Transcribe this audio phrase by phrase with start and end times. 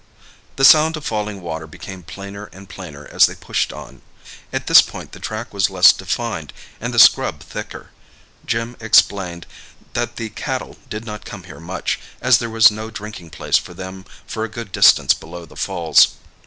[0.55, 4.01] The sound of falling water became plainer and plainer as they pushed on.
[4.51, 9.45] At this point the track was less defined and the scrub thicker—Jim explained
[9.93, 13.75] that the cattle did not come here much, as there was no drinking place for
[13.75, 16.07] them for a good distance below the falls.